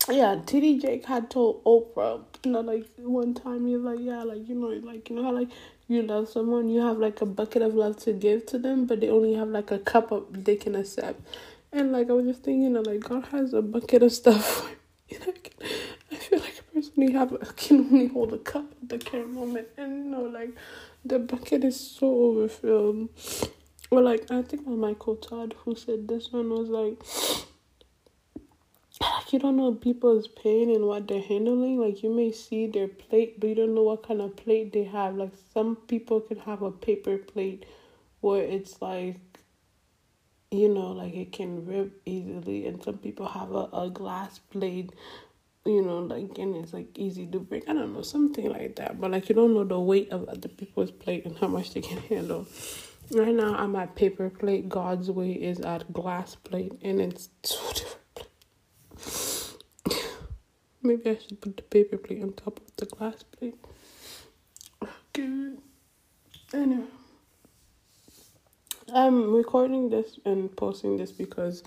yeah, 0.09 0.35
TD 0.45 0.81
Jake 0.81 1.05
had 1.05 1.29
told 1.31 1.63
Oprah, 1.63 2.23
you 2.43 2.51
know, 2.51 2.61
like 2.61 2.85
one 2.97 3.33
time 3.33 3.65
he's 3.67 3.79
like, 3.79 3.99
yeah, 3.99 4.23
like 4.23 4.47
you 4.47 4.55
know, 4.55 4.67
like 4.67 5.09
you 5.09 5.15
know 5.15 5.23
how 5.23 5.31
like 5.33 5.49
you 5.87 6.03
love 6.03 6.29
someone, 6.29 6.69
you 6.69 6.81
have 6.81 6.97
like 6.99 7.21
a 7.21 7.25
bucket 7.25 7.61
of 7.63 7.73
love 7.75 7.97
to 8.03 8.13
give 8.13 8.45
to 8.47 8.59
them, 8.59 8.85
but 8.85 9.01
they 9.01 9.09
only 9.09 9.33
have 9.33 9.49
like 9.49 9.71
a 9.71 9.79
cup 9.79 10.11
of 10.11 10.45
they 10.45 10.55
can 10.55 10.75
accept. 10.75 11.21
And 11.75 11.91
like 11.91 12.09
I 12.09 12.13
was 12.13 12.25
just 12.25 12.43
thinking, 12.43 12.73
like 12.73 13.01
God 13.01 13.25
has 13.33 13.53
a 13.53 13.61
bucket 13.61 14.01
of 14.01 14.13
stuff. 14.13 14.65
you 15.09 15.19
know, 15.19 15.33
I 16.09 16.15
feel 16.15 16.39
like 16.39 16.57
a 16.57 16.73
person 16.73 16.93
only 16.97 17.11
have 17.11 17.55
can 17.57 17.79
only 17.81 18.07
hold 18.07 18.31
a 18.31 18.37
cup 18.37 18.71
at 18.81 18.87
the 18.87 18.97
current 18.97 19.33
moment, 19.33 19.67
and 19.75 20.05
you 20.05 20.11
know, 20.11 20.21
like 20.21 20.51
the 21.03 21.19
bucket 21.19 21.65
is 21.65 21.77
so 21.77 22.07
overfilled. 22.07 23.09
Or 23.91 24.01
like 24.01 24.31
I 24.31 24.41
think 24.41 24.65
my 24.65 24.75
Michael 24.75 25.17
Todd 25.17 25.53
who 25.65 25.75
said 25.75 26.07
this 26.07 26.31
one 26.31 26.49
was 26.49 26.69
like 26.69 26.97
like 29.01 29.33
you 29.33 29.39
don't 29.39 29.57
know 29.57 29.73
people's 29.73 30.29
pain 30.29 30.69
and 30.69 30.85
what 30.85 31.09
they're 31.09 31.21
handling. 31.21 31.77
Like 31.77 32.03
you 32.03 32.09
may 32.09 32.31
see 32.31 32.67
their 32.67 32.87
plate, 32.87 33.37
but 33.37 33.49
you 33.49 33.55
don't 33.55 33.75
know 33.75 33.83
what 33.83 34.07
kind 34.07 34.21
of 34.21 34.37
plate 34.37 34.71
they 34.71 34.85
have. 34.85 35.17
Like 35.17 35.33
some 35.53 35.75
people 35.75 36.21
can 36.21 36.39
have 36.39 36.61
a 36.61 36.71
paper 36.71 37.17
plate 37.17 37.65
where 38.21 38.43
it's 38.43 38.81
like 38.81 39.17
you 40.55 40.73
know, 40.73 40.91
like 40.91 41.13
it 41.13 41.31
can 41.31 41.65
rip 41.65 42.01
easily, 42.05 42.67
and 42.67 42.83
some 42.83 42.97
people 42.97 43.27
have 43.27 43.51
a, 43.51 43.69
a 43.73 43.89
glass 43.89 44.39
plate, 44.39 44.91
you 45.65 45.81
know, 45.81 45.99
like 45.99 46.37
and 46.37 46.55
it's 46.55 46.73
like 46.73 46.97
easy 46.97 47.25
to 47.27 47.39
break. 47.39 47.67
I 47.69 47.73
don't 47.73 47.93
know, 47.93 48.01
something 48.01 48.49
like 48.49 48.75
that. 48.77 48.99
But 48.99 49.11
like 49.11 49.29
you 49.29 49.35
don't 49.35 49.53
know 49.53 49.63
the 49.63 49.79
weight 49.79 50.11
of 50.11 50.27
other 50.27 50.49
people's 50.49 50.91
plate 50.91 51.25
and 51.25 51.37
how 51.37 51.47
much 51.47 51.73
they 51.73 51.81
can 51.81 51.97
handle. 51.99 52.47
Right 53.11 53.35
now, 53.35 53.53
I'm 53.55 53.75
at 53.75 53.95
paper 53.95 54.29
plate. 54.29 54.67
God's 54.67 55.11
way 55.11 55.31
is 55.31 55.59
at 55.59 55.93
glass 55.93 56.35
plate, 56.35 56.73
and 56.81 56.99
it's 56.99 57.29
two 57.43 57.57
different. 57.73 57.99
Maybe 60.81 61.09
I 61.11 61.17
should 61.17 61.39
put 61.41 61.57
the 61.57 61.63
paper 61.63 61.97
plate 61.97 62.23
on 62.23 62.33
top 62.33 62.59
of 62.59 62.75
the 62.77 62.85
glass 62.85 63.23
plate. 63.23 63.55
Good. 65.13 65.59
Anyway. 66.53 66.85
I'm 68.93 69.33
recording 69.33 69.89
this 69.89 70.19
and 70.25 70.55
posting 70.55 70.97
this 70.97 71.11
because 71.11 71.63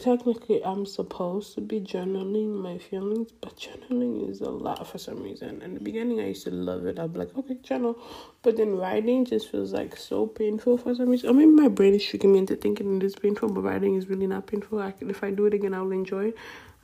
technically 0.00 0.64
I'm 0.64 0.86
supposed 0.86 1.54
to 1.56 1.60
be 1.60 1.78
journaling 1.78 2.54
my 2.54 2.78
feelings, 2.78 3.32
but 3.32 3.54
journaling 3.56 4.28
is 4.30 4.40
a 4.40 4.48
lot 4.48 4.86
for 4.88 4.96
some 4.96 5.22
reason. 5.22 5.60
In 5.60 5.74
the 5.74 5.80
beginning, 5.80 6.20
I 6.20 6.28
used 6.28 6.44
to 6.44 6.50
love 6.50 6.86
it. 6.86 6.98
I'd 6.98 7.12
be 7.12 7.18
like, 7.18 7.36
okay, 7.36 7.58
journal, 7.62 7.98
but 8.42 8.56
then 8.56 8.76
writing 8.76 9.26
just 9.26 9.50
feels 9.50 9.74
like 9.74 9.94
so 9.94 10.26
painful 10.26 10.78
for 10.78 10.94
some 10.94 11.10
reason. 11.10 11.28
Or 11.28 11.34
maybe 11.34 11.50
my 11.50 11.68
brain 11.68 11.94
is 11.94 12.04
tricking 12.04 12.32
me 12.32 12.38
into 12.38 12.56
thinking 12.56 12.96
it 12.96 13.02
is 13.02 13.14
painful, 13.14 13.50
but 13.50 13.60
writing 13.60 13.94
is 13.96 14.08
really 14.08 14.26
not 14.26 14.46
painful. 14.46 14.80
I, 14.80 14.94
if 15.00 15.22
I 15.22 15.30
do 15.30 15.44
it 15.44 15.52
again, 15.52 15.74
I'll 15.74 15.92
enjoy. 15.92 16.28
It. 16.28 16.36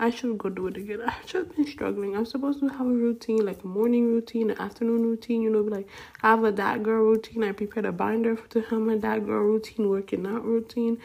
I 0.03 0.11
should 0.11 0.37
go 0.37 0.49
do 0.49 0.67
it 0.67 0.77
again. 0.77 1.01
I've 1.07 1.25
just 1.27 1.55
been 1.55 1.65
struggling. 1.65 2.17
I'm 2.17 2.27
supposed 2.27 2.59
to 2.59 2.67
have 2.67 2.81
a 2.81 2.85
routine, 3.07 3.47
like 3.47 3.63
a 3.63 3.69
morning 3.69 4.13
routine, 4.13 4.51
an 4.51 4.59
afternoon 4.59 5.05
routine, 5.05 5.43
you 5.43 5.49
know, 5.49 5.61
like 5.61 5.87
I 6.25 6.31
have 6.31 6.43
a 6.43 6.51
that 6.51 6.83
girl 6.83 7.05
routine. 7.05 7.45
I 7.45 7.53
prepared 7.53 7.87
a 7.87 7.93
binder 7.93 8.35
for 8.37 8.49
to 8.49 8.63
have 8.63 8.81
my 8.81 8.97
that 8.97 9.25
girl 9.25 9.45
routine, 9.45 9.89
working 9.89 10.27
out 10.27 10.45
routine. 10.45 10.99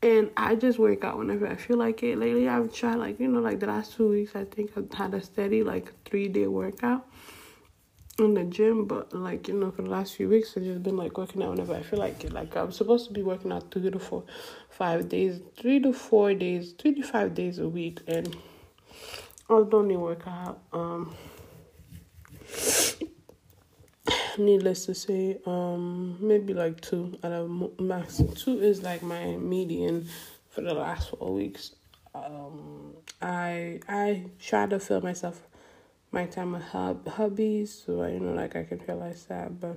And 0.00 0.30
I 0.36 0.54
just 0.54 0.78
work 0.78 1.02
out 1.02 1.18
whenever 1.18 1.48
I 1.48 1.56
feel 1.56 1.76
like 1.76 2.04
it. 2.04 2.18
Lately, 2.18 2.48
I've 2.48 2.72
tried, 2.72 2.96
like, 2.96 3.18
you 3.18 3.26
know, 3.26 3.40
like 3.40 3.58
the 3.58 3.66
last 3.66 3.96
two 3.96 4.10
weeks, 4.10 4.36
I 4.36 4.44
think 4.44 4.70
I've 4.76 4.92
had 4.92 5.12
a 5.14 5.20
steady, 5.20 5.64
like, 5.64 5.92
three 6.04 6.28
day 6.28 6.46
workout 6.46 7.04
in 8.18 8.34
the 8.34 8.44
gym. 8.44 8.86
But, 8.86 9.12
like, 9.12 9.48
you 9.48 9.54
know, 9.54 9.70
for 9.70 9.82
the 9.82 9.90
last 9.90 10.16
few 10.16 10.28
weeks, 10.28 10.54
I've 10.56 10.64
just 10.64 10.82
been, 10.82 10.96
like, 10.96 11.18
working 11.18 11.42
out 11.42 11.50
whenever 11.50 11.74
I 11.74 11.82
feel 11.82 11.98
like 11.98 12.24
it. 12.24 12.32
Like, 12.32 12.56
I'm 12.56 12.72
supposed 12.72 13.06
to 13.08 13.12
be 13.12 13.22
working 13.22 13.52
out 13.52 13.70
three 13.70 13.90
to 13.90 13.98
four, 13.98 14.24
five 14.70 15.08
days, 15.08 15.40
three 15.56 15.80
to 15.80 15.92
four 15.92 16.34
days, 16.34 16.74
three 16.78 16.94
to 16.94 17.02
five 17.02 17.34
days 17.34 17.58
a 17.58 17.68
week. 17.68 18.00
And 18.06 18.36
I 19.48 19.62
don't 19.68 19.88
need 19.88 19.98
work 19.98 20.26
out. 20.26 20.60
Um, 20.72 21.14
needless 24.38 24.86
to 24.86 24.94
say, 24.94 25.38
um, 25.46 26.16
maybe 26.20 26.54
like 26.54 26.80
two 26.80 27.18
at 27.22 27.32
a 27.32 27.46
max. 27.80 28.22
Two 28.34 28.60
is 28.60 28.82
like 28.82 29.02
my 29.02 29.36
median 29.36 30.08
for 30.50 30.62
the 30.62 30.74
last 30.74 31.10
four 31.10 31.32
weeks. 31.32 31.74
Um, 32.14 32.94
I 33.20 33.80
I 33.88 34.24
try 34.40 34.66
to 34.66 34.78
fill 34.78 35.00
myself 35.00 35.42
my 36.16 36.24
time 36.24 36.52
with 36.52 36.62
hub 36.62 37.06
hobbies, 37.06 37.70
so 37.84 38.00
I, 38.00 38.08
you 38.12 38.20
know, 38.20 38.32
like 38.32 38.56
I 38.56 38.64
can 38.64 38.80
realize 38.88 39.26
that. 39.26 39.60
But 39.60 39.76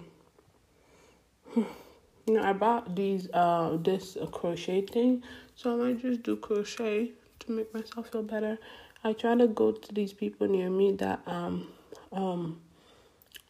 you 2.26 2.34
know, 2.34 2.42
I 2.42 2.54
bought 2.54 2.96
these 2.96 3.28
uh 3.34 3.78
this 3.82 4.16
uh, 4.16 4.26
crochet 4.28 4.84
thing, 4.84 5.22
so 5.56 5.74
I 5.74 5.76
might 5.76 6.02
just 6.02 6.24
do 6.24 6.38
crochet 6.38 7.12
to 7.40 7.52
make 7.52 7.74
myself 7.74 8.12
feel 8.12 8.24
better. 8.24 8.58
I 9.04 9.12
try 9.12 9.36
to 9.36 9.48
go 9.48 9.74
to 9.74 9.94
these 9.94 10.14
people 10.14 10.48
near 10.48 10.70
me 10.70 10.94
that 10.94 11.20
um 11.28 11.68
um 12.14 12.62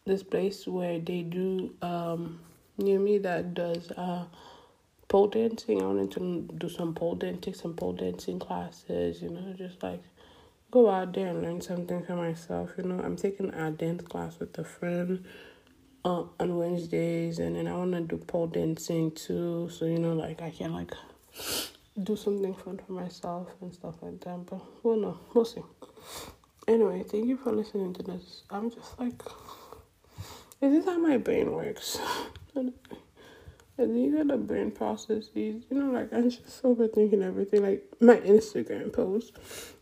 this 0.04 0.24
place 0.24 0.66
where 0.66 0.98
they 0.98 1.22
do 1.22 1.72
um 1.82 2.40
near 2.76 2.98
me 2.98 3.18
that 3.18 3.54
does 3.54 3.92
uh 3.92 4.24
pole 5.06 5.28
dancing. 5.28 5.80
I 5.80 5.86
wanted 5.86 6.10
to 6.18 6.48
do 6.58 6.68
some 6.68 6.92
pole 6.92 7.14
dancing, 7.14 7.54
some 7.54 7.74
pole 7.74 7.92
dancing 7.92 8.40
classes, 8.40 9.22
you 9.22 9.30
know, 9.30 9.54
just 9.56 9.80
like 9.80 10.02
go 10.70 10.90
out 10.90 11.12
there 11.12 11.28
and 11.28 11.42
learn 11.42 11.60
something 11.60 12.02
for 12.04 12.16
myself. 12.16 12.70
You 12.76 12.84
know, 12.84 13.02
I'm 13.02 13.16
taking 13.16 13.52
a 13.52 13.70
dance 13.70 14.02
class 14.02 14.38
with 14.38 14.56
a 14.58 14.64
friend 14.64 15.24
uh, 16.04 16.24
on 16.38 16.56
Wednesdays, 16.56 17.38
and 17.38 17.56
then 17.56 17.66
I 17.66 17.74
want 17.74 17.92
to 17.92 18.00
do 18.00 18.16
pole 18.16 18.46
dancing 18.46 19.12
too. 19.12 19.68
So 19.70 19.84
you 19.84 19.98
know, 19.98 20.14
like 20.14 20.42
I 20.42 20.50
can 20.50 20.72
like 20.72 20.92
do 22.02 22.16
something 22.16 22.54
fun 22.54 22.80
for 22.86 22.92
myself 22.92 23.50
and 23.60 23.72
stuff 23.72 23.96
like 24.02 24.20
that. 24.20 24.46
But 24.46 24.60
we'll 24.82 24.96
know, 24.96 25.18
we'll 25.34 25.44
see. 25.44 25.62
Anyway, 26.68 27.02
thank 27.08 27.26
you 27.26 27.36
for 27.36 27.52
listening 27.52 27.92
to 27.94 28.02
this. 28.02 28.42
I'm 28.50 28.70
just 28.70 28.98
like 28.98 29.22
is 30.60 30.72
this 30.72 30.84
how 30.84 30.98
my 30.98 31.16
brain 31.16 31.52
works? 31.52 31.98
these 32.54 34.14
are 34.14 34.24
the 34.24 34.36
brain 34.36 34.70
processes. 34.70 35.32
You 35.34 35.64
know, 35.70 35.90
like 35.90 36.12
I'm 36.12 36.28
just 36.28 36.62
overthinking 36.62 37.22
everything. 37.22 37.62
Like 37.62 37.86
my 37.98 38.16
Instagram 38.16 38.92
post, 38.92 39.32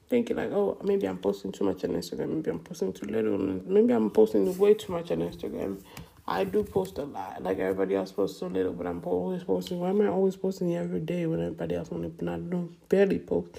thinking 0.09 0.37
like, 0.37 0.53
oh, 0.53 0.79
maybe 0.83 1.07
I'm 1.07 1.19
posting 1.19 1.53
too 1.53 1.65
much 1.65 1.85
on 1.85 1.91
Instagram. 1.91 2.29
Maybe 2.37 2.51
I'm 2.51 2.61
posting 2.61 2.93
too 2.93 3.07
little. 3.07 3.39
Maybe 3.39 3.93
I'm 3.93 4.11
posting 4.11 4.57
way 4.59 4.75
too 4.75 4.93
much 4.93 5.11
on 5.11 5.19
Instagram. 5.19 5.81
I 6.27 6.45
do 6.45 6.63
post 6.63 6.99
a 6.99 7.05
lot. 7.05 7.43
Like 7.43 7.59
everybody 7.59 7.95
else 7.95 8.13
posts 8.13 8.39
so 8.39 8.49
little, 8.49 8.73
but 8.73 8.87
I'm 8.87 9.03
always 9.05 9.45
posting. 9.45 9.81
Why 9.81 9.91
am 9.91 10.01
I 10.01 10.09
always 10.09 10.37
posting 10.37 10.77
every 10.77 11.01
day 11.01 11.27
when 11.27 11.41
everybody 11.41 11.75
else 11.75 11.89
only 11.91 12.13
not 12.21 12.51
don't 12.51 12.89
barely 12.89 13.19
post? 13.19 13.59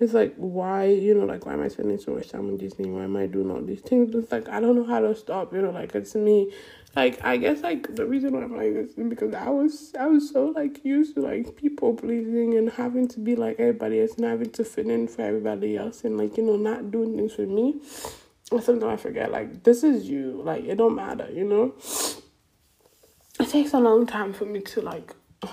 it's 0.00 0.12
like 0.12 0.34
why 0.36 0.84
you 0.86 1.14
know 1.14 1.24
like 1.24 1.46
why 1.46 1.52
am 1.52 1.62
i 1.62 1.68
spending 1.68 1.98
so 1.98 2.12
much 2.12 2.28
time 2.28 2.48
on 2.48 2.56
disney 2.56 2.90
why 2.90 3.04
am 3.04 3.16
i 3.16 3.26
doing 3.26 3.50
all 3.50 3.62
these 3.62 3.80
things 3.80 4.14
it's 4.14 4.32
like 4.32 4.48
i 4.48 4.60
don't 4.60 4.74
know 4.74 4.84
how 4.84 5.00
to 5.00 5.14
stop 5.14 5.52
you 5.52 5.62
know 5.62 5.70
like 5.70 5.94
it's 5.94 6.14
me 6.14 6.52
like 6.96 7.22
i 7.24 7.36
guess 7.36 7.62
like 7.62 7.94
the 7.94 8.06
reason 8.06 8.32
why 8.32 8.42
i'm 8.42 8.56
like 8.56 8.74
this 8.74 8.90
is 8.90 9.08
because 9.08 9.34
i 9.34 9.48
was 9.48 9.92
i 9.98 10.06
was 10.06 10.30
so 10.30 10.46
like 10.46 10.84
used 10.84 11.14
to 11.14 11.20
like 11.20 11.56
people 11.56 11.94
pleasing 11.94 12.54
and 12.54 12.70
having 12.70 13.08
to 13.08 13.20
be 13.20 13.34
like 13.34 13.58
everybody 13.58 14.00
else 14.00 14.14
and 14.14 14.24
having 14.24 14.50
to 14.50 14.64
fit 14.64 14.86
in 14.86 15.08
for 15.08 15.22
everybody 15.22 15.76
else 15.76 16.04
and 16.04 16.16
like 16.18 16.36
you 16.36 16.42
know 16.44 16.56
not 16.56 16.90
doing 16.90 17.16
things 17.16 17.34
for 17.34 17.42
me. 17.42 17.80
Or 18.50 18.60
sometimes 18.60 18.92
i 18.92 18.96
forget 18.96 19.32
like 19.32 19.64
this 19.64 19.82
is 19.82 20.08
you. 20.08 20.40
Like 20.44 20.64
it 20.64 20.76
don't 20.76 20.94
matter 20.94 21.28
you 21.32 21.44
know? 21.44 21.74
It 23.40 23.48
takes 23.48 23.72
a 23.72 23.80
long 23.80 24.06
time 24.06 24.32
for 24.32 24.44
me 24.44 24.60
to 24.60 24.80
like 24.80 25.14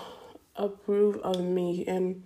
approve 0.56 1.18
of 1.18 1.40
me 1.40 1.86
and 1.88 2.24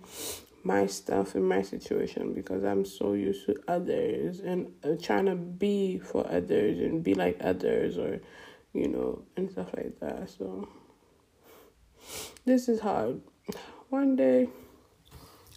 my 0.64 0.86
stuff 0.86 1.36
and 1.36 1.48
my 1.48 1.62
situation 1.62 2.34
because 2.34 2.64
I'm 2.64 2.84
so 2.84 3.12
used 3.12 3.46
to 3.46 3.54
others 3.68 4.40
and 4.40 4.72
uh, 4.82 4.96
trying 5.00 5.26
to 5.26 5.36
be 5.36 5.98
for 6.00 6.26
others 6.28 6.78
and 6.80 7.04
be 7.04 7.14
like 7.14 7.38
others 7.40 7.96
or 7.96 8.20
you 8.76 8.88
know 8.88 9.22
and 9.36 9.50
stuff 9.50 9.68
like 9.76 9.98
that. 10.00 10.28
So 10.30 10.68
this 12.44 12.68
is 12.68 12.80
hard 12.80 13.20
one 13.88 14.16
day 14.16 14.48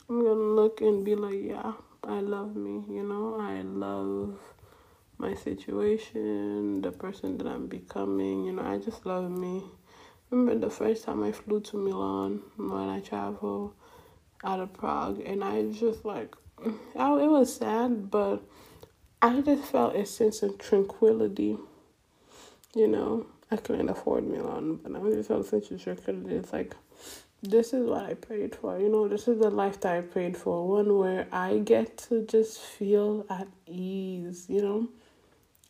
I'm 0.09 0.23
gonna 0.23 0.33
look 0.33 0.81
and 0.81 1.05
be 1.05 1.15
like 1.15 1.41
yeah 1.41 1.73
I 2.03 2.19
love 2.21 2.55
me 2.55 2.83
you 2.89 3.03
know? 3.03 3.37
I 3.39 3.61
love 3.61 4.39
my 5.17 5.33
situation 5.35 6.81
the 6.81 6.91
person 6.91 7.37
that 7.37 7.47
I'm 7.47 7.67
becoming 7.67 8.45
you 8.45 8.53
know? 8.53 8.63
I 8.63 8.77
just 8.77 9.05
love 9.05 9.29
me. 9.29 9.63
Remember 10.31 10.67
the 10.67 10.71
first 10.71 11.03
time 11.03 11.23
I 11.23 11.31
flew 11.31 11.59
to 11.61 11.77
Milan 11.77 12.41
when 12.57 12.89
I 12.89 12.99
travel 12.99 13.73
out 14.43 14.59
of 14.59 14.73
Prague, 14.73 15.21
and 15.25 15.43
I 15.43 15.71
just 15.71 16.05
like, 16.05 16.35
I, 16.95 17.11
it 17.13 17.27
was 17.27 17.55
sad, 17.55 18.09
but 18.09 18.43
I 19.21 19.41
just 19.41 19.63
felt 19.71 19.95
a 19.95 20.05
sense 20.05 20.43
of 20.43 20.57
tranquility. 20.57 21.57
You 22.75 22.87
know, 22.87 23.25
I 23.51 23.57
couldn't 23.57 23.89
afford 23.89 24.27
Milan, 24.27 24.79
but 24.83 24.95
I 24.95 25.23
felt 25.23 25.45
a 25.45 25.61
sense 25.61 25.83
tranquility. 25.83 26.35
It's 26.35 26.53
like, 26.53 26.75
this 27.41 27.73
is 27.73 27.87
what 27.87 28.05
I 28.05 28.13
prayed 28.13 28.55
for. 28.55 28.79
You 28.79 28.89
know, 28.89 29.07
this 29.07 29.27
is 29.27 29.39
the 29.39 29.49
life 29.49 29.79
that 29.81 29.95
I 29.95 30.01
prayed 30.01 30.37
for. 30.37 30.67
One 30.67 30.97
where 30.97 31.27
I 31.31 31.57
get 31.59 31.97
to 32.09 32.25
just 32.25 32.59
feel 32.59 33.25
at 33.29 33.47
ease. 33.65 34.45
You 34.49 34.61
know, 34.61 34.89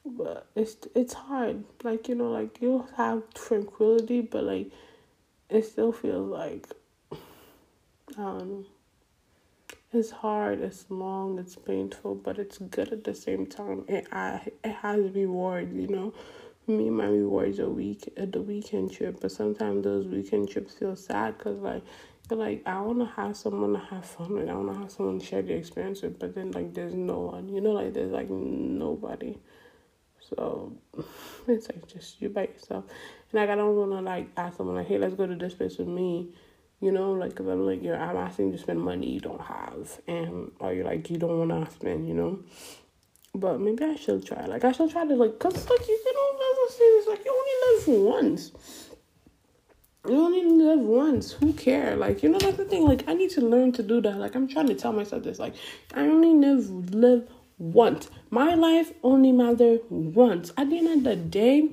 but 0.05 0.47
it's 0.55 0.77
it's 0.95 1.13
hard. 1.13 1.63
Like 1.83 2.09
you 2.09 2.15
know, 2.15 2.31
like 2.31 2.61
you 2.61 2.85
have 2.97 3.23
tranquility, 3.33 4.21
but 4.21 4.43
like 4.43 4.71
it 5.49 5.65
still 5.65 5.91
feels 5.91 6.29
like 6.29 6.67
um, 8.17 8.65
it's 9.93 10.11
hard, 10.11 10.61
it's 10.61 10.85
long, 10.89 11.39
it's 11.39 11.55
painful, 11.55 12.15
but 12.15 12.37
it's 12.39 12.57
good 12.57 12.91
at 12.93 13.03
the 13.03 13.15
same 13.15 13.45
time. 13.45 13.85
It 13.87 14.07
I 14.11 14.47
it 14.63 14.71
has 14.81 15.11
reward, 15.11 15.73
you 15.73 15.87
know. 15.87 16.13
Me, 16.69 16.89
my 16.89 17.05
rewards 17.05 17.59
a 17.59 17.67
week 17.67 18.13
at 18.15 18.31
the 18.31 18.41
weekend 18.41 18.91
trip, 18.91 19.19
but 19.21 19.31
sometimes 19.31 19.83
those 19.83 20.05
weekend 20.05 20.49
trips 20.49 20.75
feel 20.75 20.95
sad 20.95 21.37
because 21.37 21.59
like 21.59 21.81
you're 22.29 22.39
like 22.39 22.61
I 22.65 22.79
want 22.81 22.99
to 22.99 23.05
have 23.05 23.35
someone 23.35 23.73
to 23.73 23.79
have 23.79 24.05
fun 24.05 24.33
with. 24.33 24.47
I 24.47 24.53
want 24.53 24.71
to 24.73 24.79
have 24.79 24.91
someone 24.91 25.19
to 25.19 25.25
share 25.25 25.41
the 25.41 25.53
experience 25.53 26.03
with, 26.03 26.19
but 26.19 26.35
then 26.35 26.51
like 26.51 26.73
there's 26.75 26.93
no 26.93 27.19
one, 27.19 27.49
you 27.49 27.59
know, 27.59 27.71
like 27.71 27.93
there's 27.93 28.11
like 28.11 28.29
nobody. 28.29 29.37
So 30.21 30.77
it's 31.47 31.67
like 31.69 31.87
just 31.87 32.21
you 32.21 32.29
by 32.29 32.43
yourself, 32.43 32.85
and 33.31 33.41
like 33.41 33.49
I 33.49 33.55
don't 33.55 33.75
want 33.75 33.91
to 33.91 34.01
like 34.01 34.29
ask 34.37 34.57
someone 34.57 34.75
like, 34.75 34.87
hey, 34.87 34.99
let's 34.99 35.15
go 35.15 35.25
to 35.25 35.35
this 35.35 35.55
place 35.55 35.77
with 35.79 35.87
me 35.87 36.29
you 36.81 36.91
know, 36.91 37.11
like 37.11 37.35
cause 37.35 37.47
I'm 37.47 37.65
like, 37.65 37.83
you're, 37.83 37.97
I'm 37.97 38.15
asking 38.15 38.47
you 38.47 38.51
to 38.53 38.57
spend 38.57 38.79
money 38.79 39.09
you 39.09 39.19
don't 39.19 39.41
have, 39.41 39.99
and 40.07 40.51
or 40.59 40.73
you're 40.73 40.85
like, 40.85 41.09
you 41.09 41.17
don't 41.17 41.49
want 41.49 41.67
to 41.67 41.73
spend, 41.73 42.07
you 42.07 42.13
know. 42.13 42.39
But 43.33 43.59
maybe 43.59 43.83
I 43.83 43.95
should 43.95 44.25
try. 44.25 44.45
Like 44.45 44.63
I 44.63 44.71
should 44.71 44.91
try 44.91 45.05
to 45.05 45.15
like, 45.15 45.39
cause 45.39 45.69
like 45.69 45.87
you 45.87 46.03
know, 46.13 46.65
as 46.65 46.75
it's 46.79 47.07
like 47.07 47.23
you 47.25 47.31
only 47.31 47.95
live 47.95 48.03
once. 48.05 48.51
You 50.07 50.15
only 50.15 50.45
live 50.45 50.79
once. 50.79 51.33
Who 51.33 51.53
care? 51.53 51.95
Like 51.95 52.23
you 52.23 52.29
know, 52.29 52.39
that's 52.39 52.57
the 52.57 52.65
thing. 52.65 52.85
Like 52.85 53.07
I 53.07 53.13
need 53.13 53.29
to 53.31 53.41
learn 53.41 53.71
to 53.73 53.83
do 53.83 54.01
that. 54.01 54.17
Like 54.17 54.35
I'm 54.35 54.47
trying 54.47 54.67
to 54.67 54.75
tell 54.75 54.93
myself 54.93 55.23
this. 55.23 55.39
Like 55.39 55.53
I 55.93 56.01
only 56.01 56.33
live 56.33 56.93
live 56.93 57.29
once. 57.57 58.09
My 58.29 58.55
life 58.55 58.91
only 59.03 59.31
matter 59.31 59.77
once. 59.89 60.51
At 60.57 60.69
the 60.69 60.77
end 60.77 60.87
of 60.87 61.03
the 61.03 61.15
day, 61.15 61.69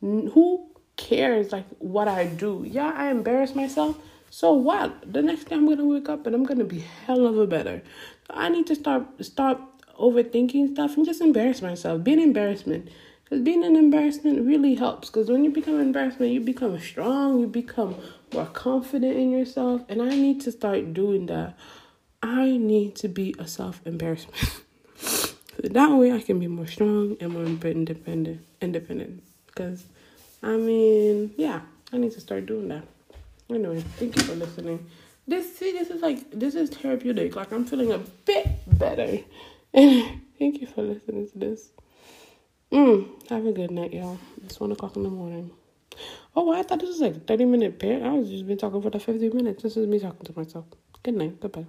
who 0.00 0.70
cares 0.96 1.52
like 1.52 1.66
what 1.78 2.08
I 2.08 2.26
do? 2.26 2.64
Yeah, 2.66 2.92
I 2.96 3.10
embarrass 3.10 3.54
myself 3.54 3.98
so 4.30 4.52
what? 4.52 5.12
The 5.12 5.22
next 5.22 5.44
day 5.44 5.54
I'm 5.54 5.66
gonna 5.66 5.86
wake 5.86 6.08
up 6.08 6.26
and 6.26 6.34
I'm 6.34 6.44
gonna 6.44 6.64
be 6.64 6.80
hell 7.06 7.26
of 7.26 7.38
a 7.38 7.46
better. 7.46 7.82
I 8.28 8.48
need 8.48 8.66
to 8.66 8.74
start 8.74 9.06
stop 9.24 9.75
overthinking 9.98 10.72
stuff 10.72 10.96
and 10.96 11.06
just 11.06 11.20
embarrass 11.20 11.62
myself. 11.62 12.02
Be 12.04 12.12
an 12.12 12.20
embarrassment. 12.20 12.88
Because 13.24 13.42
being 13.42 13.64
an 13.64 13.74
embarrassment 13.74 14.46
really 14.46 14.76
helps. 14.76 15.10
Because 15.10 15.28
when 15.28 15.42
you 15.42 15.50
become 15.50 15.80
embarrassment, 15.80 16.32
you 16.32 16.40
become 16.40 16.78
strong, 16.78 17.40
you 17.40 17.48
become 17.48 17.96
more 18.32 18.46
confident 18.46 19.16
in 19.16 19.32
yourself. 19.32 19.82
And 19.88 20.00
I 20.00 20.10
need 20.10 20.40
to 20.42 20.52
start 20.52 20.94
doing 20.94 21.26
that. 21.26 21.58
I 22.22 22.56
need 22.56 22.94
to 22.96 23.08
be 23.08 23.34
a 23.38 23.48
self 23.48 23.80
embarrassment. 23.84 24.62
that 25.62 25.90
way 25.90 26.12
I 26.12 26.20
can 26.20 26.38
be 26.38 26.46
more 26.46 26.66
strong 26.66 27.16
and 27.20 27.32
more 27.32 27.44
independent 27.44 28.46
independent. 28.60 29.22
Because 29.46 29.84
I 30.42 30.56
mean, 30.56 31.34
yeah, 31.36 31.62
I 31.92 31.98
need 31.98 32.12
to 32.12 32.20
start 32.20 32.46
doing 32.46 32.68
that. 32.68 32.84
Anyway, 33.50 33.80
thank 33.96 34.16
you 34.16 34.22
for 34.22 34.34
listening. 34.34 34.86
This 35.26 35.56
see, 35.58 35.72
this 35.72 35.90
is 35.90 36.00
like 36.00 36.30
this 36.30 36.54
is 36.54 36.70
therapeutic. 36.70 37.34
Like 37.34 37.52
I'm 37.52 37.64
feeling 37.64 37.90
a 37.90 37.98
bit 37.98 38.48
better. 38.78 39.18
Thank 40.40 40.62
you 40.62 40.68
for 40.68 40.82
listening 40.82 41.28
to 41.30 41.38
this. 41.38 41.72
Mm, 42.72 43.28
have 43.30 43.46
a 43.46 43.52
good 43.52 43.70
night, 43.72 43.92
y'all. 43.92 44.18
It's 44.44 44.60
one 44.60 44.72
o'clock 44.72 44.96
in 44.96 45.04
the 45.04 45.10
morning. 45.10 45.50
Oh, 46.36 46.52
I 46.52 46.62
thought 46.62 46.80
this 46.80 46.90
was 46.90 47.00
like 47.00 47.26
30 47.26 47.46
minute 47.46 47.78
bit. 47.78 48.02
I 48.02 48.12
was 48.12 48.30
just 48.30 48.46
been 48.46 48.58
talking 48.58 48.82
for 48.82 48.90
the 48.90 49.00
50 49.00 49.30
minutes. 49.30 49.62
This 49.62 49.76
is 49.76 49.86
me 49.86 49.98
talking 50.00 50.26
to 50.26 50.38
myself. 50.38 50.66
Good 51.02 51.14
night. 51.14 51.40
Goodbye. 51.40 51.66